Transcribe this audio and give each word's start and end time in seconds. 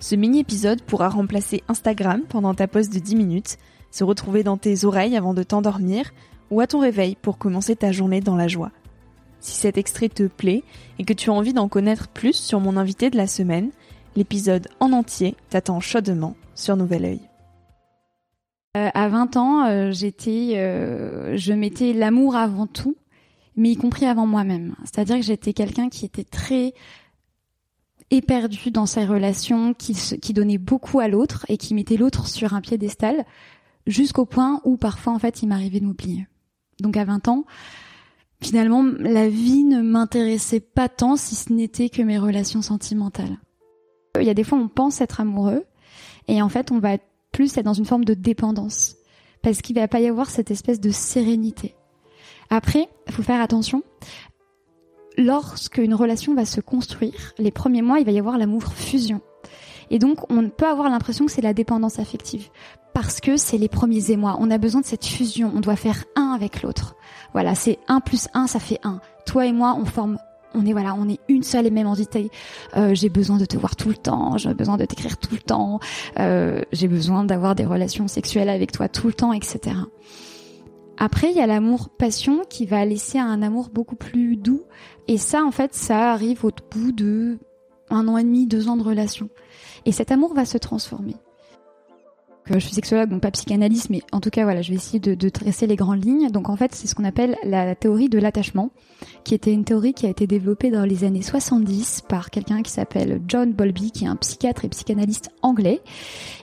Ce 0.00 0.14
mini-épisode 0.14 0.82
pourra 0.82 1.08
remplacer 1.08 1.62
Instagram 1.68 2.22
pendant 2.28 2.54
ta 2.54 2.68
pause 2.68 2.90
de 2.90 2.98
10 2.98 3.16
minutes, 3.16 3.58
se 3.90 4.04
retrouver 4.04 4.42
dans 4.42 4.56
tes 4.56 4.84
oreilles 4.84 5.16
avant 5.16 5.34
de 5.34 5.42
t'endormir 5.42 6.12
ou 6.50 6.60
à 6.60 6.66
ton 6.66 6.80
réveil 6.80 7.16
pour 7.20 7.38
commencer 7.38 7.76
ta 7.76 7.92
journée 7.92 8.20
dans 8.20 8.36
la 8.36 8.48
joie. 8.48 8.70
Si 9.40 9.52
cet 9.52 9.78
extrait 9.78 10.08
te 10.08 10.26
plaît 10.26 10.62
et 10.98 11.04
que 11.04 11.12
tu 11.12 11.30
as 11.30 11.34
envie 11.34 11.52
d'en 11.52 11.68
connaître 11.68 12.08
plus 12.08 12.34
sur 12.34 12.60
mon 12.60 12.76
invité 12.76 13.10
de 13.10 13.16
la 13.16 13.26
semaine, 13.26 13.70
l'épisode 14.16 14.68
en 14.80 14.92
entier 14.92 15.36
t'attend 15.50 15.80
chaudement 15.80 16.34
sur 16.54 16.76
Nouvel 16.76 17.04
Oeil. 17.04 17.20
Euh, 18.76 18.88
à 18.92 19.08
20 19.08 19.36
ans, 19.36 19.66
euh, 19.66 19.92
j'étais, 19.92 20.54
euh, 20.56 21.36
je 21.36 21.52
mettais 21.52 21.92
l'amour 21.92 22.34
avant 22.34 22.66
tout, 22.66 22.96
mais 23.56 23.70
y 23.70 23.76
compris 23.76 24.06
avant 24.06 24.26
moi-même. 24.26 24.74
C'est-à-dire 24.84 25.16
que 25.16 25.22
j'étais 25.22 25.52
quelqu'un 25.52 25.88
qui 25.88 26.04
était 26.04 26.24
très 26.24 26.74
éperdu 28.10 28.70
dans 28.70 28.86
ses 28.86 29.04
relations, 29.04 29.74
qui, 29.74 29.94
qui 29.94 30.32
donnait 30.32 30.58
beaucoup 30.58 31.00
à 31.00 31.08
l'autre 31.08 31.44
et 31.48 31.56
qui 31.56 31.74
mettait 31.74 31.96
l'autre 31.96 32.28
sur 32.28 32.54
un 32.54 32.60
piédestal, 32.60 33.24
jusqu'au 33.86 34.24
point 34.24 34.60
où 34.64 34.76
parfois 34.76 35.12
en 35.12 35.18
fait 35.18 35.42
il 35.42 35.48
m'arrivait 35.48 35.80
de 35.80 35.86
m'oublier. 35.86 36.26
Donc 36.80 36.96
à 36.96 37.04
20 37.04 37.28
ans, 37.28 37.44
finalement 38.40 38.82
la 38.82 39.28
vie 39.28 39.64
ne 39.64 39.82
m'intéressait 39.82 40.60
pas 40.60 40.88
tant 40.88 41.16
si 41.16 41.34
ce 41.34 41.52
n'était 41.52 41.88
que 41.88 42.02
mes 42.02 42.18
relations 42.18 42.62
sentimentales. 42.62 43.38
Il 44.20 44.26
y 44.26 44.30
a 44.30 44.34
des 44.34 44.44
fois 44.44 44.58
on 44.58 44.68
pense 44.68 45.00
être 45.00 45.20
amoureux 45.20 45.64
et 46.28 46.40
en 46.40 46.48
fait 46.48 46.70
on 46.70 46.78
va 46.78 46.98
plus 47.32 47.56
être 47.56 47.64
dans 47.64 47.74
une 47.74 47.84
forme 47.84 48.04
de 48.04 48.14
dépendance 48.14 48.96
parce 49.42 49.60
qu'il 49.60 49.76
va 49.76 49.88
pas 49.88 50.00
y 50.00 50.06
avoir 50.06 50.30
cette 50.30 50.50
espèce 50.50 50.80
de 50.80 50.90
sérénité. 50.90 51.74
Après, 52.50 52.88
faut 53.10 53.22
faire 53.22 53.40
attention 53.40 53.82
lorsque 55.16 55.78
une 55.78 55.94
relation 55.94 56.34
va 56.34 56.44
se 56.44 56.60
construire, 56.60 57.32
les 57.38 57.50
premiers 57.50 57.82
mois, 57.82 58.00
il 58.00 58.06
va 58.06 58.12
y 58.12 58.18
avoir 58.18 58.38
l'amour 58.38 58.64
fusion. 58.72 59.20
Et 59.90 59.98
donc, 59.98 60.30
on 60.30 60.48
peut 60.48 60.66
avoir 60.66 60.88
l'impression 60.88 61.26
que 61.26 61.32
c'est 61.32 61.42
la 61.42 61.54
dépendance 61.54 61.98
affective. 61.98 62.48
Parce 62.94 63.20
que 63.20 63.36
c'est 63.36 63.58
les 63.58 63.68
premiers 63.68 64.10
émois. 64.12 64.36
On 64.40 64.50
a 64.50 64.58
besoin 64.58 64.80
de 64.80 64.86
cette 64.86 65.04
fusion. 65.04 65.52
On 65.54 65.60
doit 65.60 65.76
faire 65.76 66.04
un 66.16 66.32
avec 66.34 66.62
l'autre. 66.62 66.94
Voilà, 67.32 67.54
c'est 67.54 67.78
un 67.88 68.00
plus 68.00 68.28
un, 68.34 68.46
ça 68.46 68.60
fait 68.60 68.78
un. 68.84 69.00
Toi 69.26 69.46
et 69.46 69.52
moi, 69.52 69.76
on 69.78 69.84
forme 69.84 70.18
on 70.54 70.64
est 70.66 70.72
voilà, 70.72 70.94
on 70.94 71.08
est 71.08 71.18
une 71.28 71.42
seule 71.42 71.66
et 71.66 71.70
même 71.70 71.86
entité. 71.86 72.30
Euh, 72.76 72.94
j'ai 72.94 73.08
besoin 73.08 73.36
de 73.38 73.44
te 73.44 73.56
voir 73.56 73.76
tout 73.76 73.88
le 73.88 73.96
temps, 73.96 74.38
j'ai 74.38 74.54
besoin 74.54 74.76
de 74.76 74.84
t'écrire 74.84 75.18
tout 75.18 75.34
le 75.34 75.40
temps, 75.40 75.80
euh, 76.18 76.62
j'ai 76.72 76.88
besoin 76.88 77.24
d'avoir 77.24 77.54
des 77.54 77.64
relations 77.64 78.08
sexuelles 78.08 78.48
avec 78.48 78.70
toi 78.70 78.88
tout 78.88 79.08
le 79.08 79.12
temps, 79.12 79.32
etc. 79.32 79.74
Après, 81.04 81.30
il 81.30 81.36
y 81.36 81.42
a 81.42 81.46
l'amour 81.46 81.90
passion 81.90 82.44
qui 82.48 82.64
va 82.64 82.82
laisser 82.86 83.18
un 83.18 83.42
amour 83.42 83.68
beaucoup 83.68 83.94
plus 83.94 84.38
doux. 84.38 84.62
Et 85.06 85.18
ça, 85.18 85.44
en 85.44 85.50
fait, 85.50 85.74
ça 85.74 86.10
arrive 86.12 86.46
au 86.46 86.50
bout 86.74 86.92
de 86.92 87.36
un 87.90 88.08
an 88.08 88.16
et 88.16 88.24
demi, 88.24 88.46
deux 88.46 88.70
ans 88.70 88.78
de 88.78 88.82
relation. 88.82 89.28
Et 89.84 89.92
cet 89.92 90.12
amour 90.12 90.32
va 90.32 90.46
se 90.46 90.56
transformer 90.56 91.16
je 92.46 92.58
suis 92.58 92.74
sexologue, 92.74 93.08
donc 93.08 93.22
pas 93.22 93.30
psychanalyste, 93.30 93.88
mais 93.90 94.02
en 94.12 94.20
tout 94.20 94.30
cas, 94.30 94.44
voilà, 94.44 94.60
je 94.60 94.70
vais 94.70 94.76
essayer 94.76 95.00
de, 95.00 95.14
de 95.14 95.28
tracer 95.28 95.66
les 95.66 95.76
grandes 95.76 96.04
lignes. 96.04 96.30
Donc 96.30 96.48
en 96.48 96.56
fait, 96.56 96.74
c'est 96.74 96.86
ce 96.86 96.94
qu'on 96.94 97.04
appelle 97.04 97.36
la 97.42 97.74
théorie 97.74 98.08
de 98.08 98.18
l'attachement, 98.18 98.70
qui 99.24 99.34
était 99.34 99.52
une 99.52 99.64
théorie 99.64 99.94
qui 99.94 100.06
a 100.06 100.10
été 100.10 100.26
développée 100.26 100.70
dans 100.70 100.84
les 100.84 101.04
années 101.04 101.22
70 101.22 102.02
par 102.08 102.30
quelqu'un 102.30 102.62
qui 102.62 102.70
s'appelle 102.70 103.22
John 103.28 103.52
Bowlby, 103.52 103.92
qui 103.92 104.04
est 104.04 104.08
un 104.08 104.16
psychiatre 104.16 104.64
et 104.64 104.68
psychanalyste 104.68 105.30
anglais. 105.42 105.80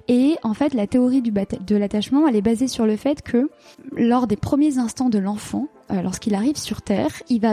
Et 0.08 0.36
en 0.44 0.54
fait, 0.54 0.74
la 0.74 0.88
théorie 0.88 1.22
du 1.22 1.32
de 1.32 1.76
l'attachement, 1.76 2.28
elle 2.28 2.36
est 2.36 2.42
basée 2.42 2.68
sur 2.68 2.86
le 2.86 2.96
fait 2.96 3.22
que 3.22 3.50
lors 3.92 4.28
des 4.28 4.36
premiers 4.36 4.78
instants 4.78 5.10
de 5.10 5.20
l'enfant, 5.20 5.68
euh, 5.92 6.02
lorsqu'il 6.02 6.36
arrive 6.36 6.58
sur 6.58 6.82
Terre, 6.82 7.12
il 7.30 7.42
va, 7.42 7.50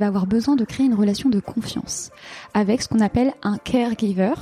avoir 0.00 0.26
besoin 0.26 0.56
de 0.56 0.64
créer 0.64 0.86
une 0.86 0.94
relation 0.94 1.30
de 1.30 1.40
confiance 1.40 2.10
avec 2.52 2.82
ce 2.82 2.88
qu'on 2.88 3.00
appelle 3.00 3.32
un 3.42 3.56
caregiver. 3.58 4.34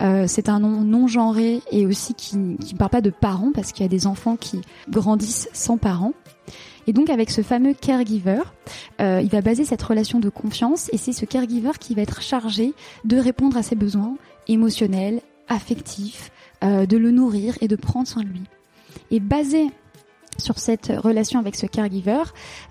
Euh, 0.00 0.24
c'est 0.26 0.48
un 0.48 0.60
nom 0.60 0.82
non 0.82 1.06
genré 1.06 1.60
et 1.70 1.86
aussi 1.86 2.14
qui 2.14 2.36
ne 2.36 2.76
parle 2.78 2.90
pas 2.90 3.00
de 3.00 3.10
parents 3.10 3.50
parce 3.52 3.72
qu'il 3.72 3.82
y 3.82 3.86
a 3.86 3.90
des 3.90 4.06
enfants 4.06 4.36
qui 4.36 4.60
grandissent 4.88 5.48
sans 5.52 5.76
parents. 5.76 6.12
Et 6.86 6.92
donc 6.92 7.10
avec 7.10 7.30
ce 7.30 7.42
fameux 7.42 7.74
caregiver, 7.74 8.40
euh, 9.00 9.20
il 9.22 9.28
va 9.28 9.42
baser 9.42 9.64
cette 9.64 9.82
relation 9.82 10.20
de 10.20 10.30
confiance 10.30 10.88
et 10.92 10.96
c'est 10.96 11.12
ce 11.12 11.26
caregiver 11.26 11.72
qui 11.78 11.94
va 11.94 12.02
être 12.02 12.22
chargé 12.22 12.72
de 13.04 13.18
répondre 13.18 13.56
à 13.58 13.62
ses 13.62 13.76
besoins 13.76 14.16
émotionnels, 14.46 15.20
affectifs, 15.48 16.30
de 16.62 16.96
le 16.96 17.12
nourrir 17.12 17.56
et 17.60 17.68
de 17.68 17.76
prendre 17.76 18.08
soin 18.08 18.24
de 18.24 18.28
lui. 18.28 18.42
Et 19.12 19.20
basé 19.20 19.68
sur 20.38 20.58
cette 20.58 20.92
relation 20.96 21.40
avec 21.40 21.56
ce 21.56 21.66
caregiver, 21.66 22.22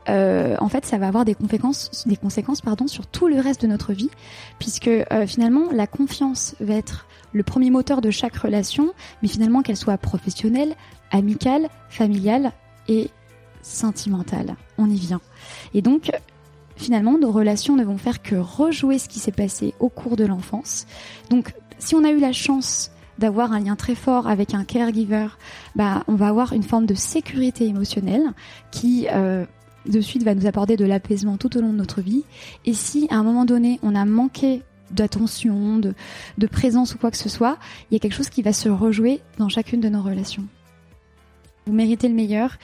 euh, 0.09 0.55
en 0.59 0.69
fait, 0.69 0.85
ça 0.85 0.97
va 0.97 1.07
avoir 1.07 1.25
des 1.25 1.35
conséquences, 1.35 2.07
des 2.07 2.17
conséquences, 2.17 2.61
pardon, 2.61 2.88
sur 2.88 3.07
tout 3.07 3.28
le 3.28 3.39
reste 3.39 3.61
de 3.61 3.67
notre 3.67 3.94
vie, 3.94 4.09
puisque 4.59 4.88
euh, 4.88 5.28
finalement, 5.28 5.72
la 5.72 5.88
confiance 5.88 6.56
va 6.59 6.75
être 6.75 7.07
le 7.33 7.44
premier 7.44 7.69
moteur 7.69 8.01
de 8.01 8.09
chaque 8.09 8.35
relation, 8.38 8.94
mais 9.22 9.27
finalement 9.27 9.61
qu'elle 9.61 9.77
soit 9.77 9.97
professionnelle, 9.97 10.75
amicale, 11.11 11.69
familiale 11.89 12.51
et 12.88 13.09
sentimentale. 13.61 14.56
On 14.77 14.89
y 14.89 14.95
vient. 14.95 15.22
Et 15.73 15.81
donc, 15.81 16.11
finalement, 16.77 17.17
nos 17.17 17.31
relations 17.31 17.75
ne 17.75 17.83
vont 17.83 17.97
faire 17.97 18.22
que 18.22 18.35
rejouer 18.35 18.97
ce 18.97 19.09
qui 19.09 19.19
s'est 19.19 19.31
passé 19.31 19.73
au 19.79 19.89
cours 19.89 20.16
de 20.16 20.25
l'enfance. 20.25 20.85
Donc, 21.29 21.53
si 21.79 21.95
on 21.95 22.03
a 22.03 22.11
eu 22.11 22.19
la 22.19 22.33
chance 22.33 22.91
d'avoir 23.19 23.51
un 23.53 23.59
lien 23.59 23.75
très 23.75 23.95
fort 23.95 24.28
avec 24.28 24.53
un 24.53 24.63
caregiver, 24.63 25.28
bah, 25.75 26.03
on 26.07 26.16
va 26.16 26.28
avoir 26.28 26.53
une 26.53 26.63
forme 26.63 26.85
de 26.85 26.94
sécurité 26.94 27.66
émotionnelle 27.66 28.33
qui 28.72 29.07
euh, 29.11 29.45
de 29.88 30.01
suite 30.01 30.23
va 30.23 30.35
nous 30.35 30.45
apporter 30.45 30.78
de 30.78 30.85
l'apaisement 30.85 31.38
tout 31.38 31.57
au 31.57 31.61
long 31.61 31.72
de 31.72 31.77
notre 31.77 32.01
vie. 32.01 32.23
Et 32.66 32.73
si 32.73 33.07
à 33.09 33.16
un 33.16 33.23
moment 33.23 33.45
donné 33.45 33.80
on 33.83 33.95
a 33.95 34.06
manqué 34.06 34.63
d'attention, 34.91 35.77
de, 35.77 35.94
de 36.38 36.47
présence 36.47 36.95
ou 36.95 36.97
quoi 36.97 37.12
que 37.12 37.18
ce 37.18 37.30
soit, 37.30 37.57
il 37.89 37.95
y 37.95 37.97
a 37.97 38.00
quelque 38.00 38.15
chose 38.15 38.30
qui 38.30 38.41
va 38.41 38.53
se 38.53 38.69
rejouer 38.69 39.21
dans 39.38 39.50
chacune 39.50 39.81
de 39.81 39.89
nos 39.89 40.01
relations. 40.01 40.45
Vous 41.65 41.74
méritez 41.74 42.07
le 42.07 42.15
meilleur 42.15 42.57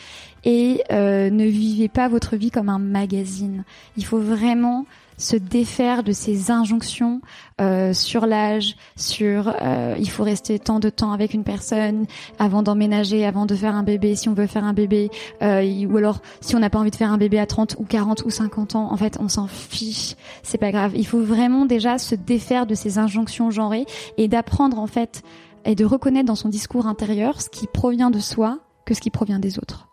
et 0.46 0.82
euh, 0.92 1.30
ne 1.30 1.46
vivez 1.46 1.90
pas 1.90 2.08
votre 2.08 2.38
vie 2.38 2.52
comme 2.52 2.70
un 2.70 2.80
magazine. 2.80 3.66
Il 3.98 4.06
faut 4.06 4.20
vraiment 4.20 4.86
se 5.18 5.36
défaire 5.36 6.04
de 6.04 6.12
ces 6.12 6.52
injonctions 6.52 7.22
euh, 7.62 7.94
sur 7.94 8.26
l'âge, 8.26 8.76
sur 8.96 9.54
euh, 9.62 9.96
il 10.00 10.10
faut 10.10 10.24
rester 10.24 10.60
tant 10.60 10.80
de 10.80 10.90
temps 10.90 11.12
avec 11.12 11.34
une 11.34 11.44
personne 11.44 12.06
avant 12.40 12.64
d'emménager, 12.64 13.26
avant 13.26 13.46
de 13.46 13.56
faire 13.56 13.76
un 13.76 13.84
bébé, 13.84 14.16
si 14.16 14.30
on 14.30 14.34
veut 14.34 14.48
faire 14.48 14.64
un 14.64 14.74
bébé, 14.74 15.10
euh, 15.42 15.86
ou 15.86 15.98
alors 15.98 16.22
si 16.42 16.56
on 16.56 16.60
n'a 16.60 16.70
pas 16.70 16.80
envie 16.80 16.92
de 16.92 16.96
faire 16.96 17.12
un 17.12 17.18
bébé 17.18 17.40
à 17.40 17.46
30 17.46 17.76
ou 17.80 17.84
40 17.84 18.24
ou 18.26 18.30
50 18.30 18.76
ans, 18.76 18.92
en 18.92 18.98
fait 18.98 19.18
on 19.20 19.30
s'en 19.30 19.48
fiche, 19.48 20.16
c'est 20.42 20.58
pas 20.58 20.72
grave. 20.72 20.94
Il 20.96 21.06
faut 21.06 21.22
vraiment 21.22 21.66
déjà 21.66 21.98
se 21.98 22.16
défaire 22.16 22.66
de 22.66 22.76
ces 22.76 22.98
injonctions 22.98 23.52
genrées 23.52 23.86
et 24.18 24.28
d'apprendre 24.28 24.80
en 24.80 24.88
fait 24.88 25.24
et 25.66 25.76
de 25.76 25.86
reconnaître 25.86 26.28
dans 26.28 26.36
son 26.36 26.50
discours 26.50 26.88
intérieur 26.88 27.42
ce 27.42 27.50
qui 27.50 27.68
provient 27.68 28.10
de 28.10 28.20
soi 28.20 28.60
que 28.86 28.94
ce 28.94 29.00
qui 29.00 29.10
provient 29.10 29.40
des 29.40 29.60
autres. 29.60 29.93